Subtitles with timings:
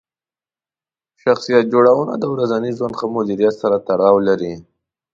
[1.23, 4.53] شخصیت جوړونه د ورځني ژوند ښه مدیریت سره تړاو لري.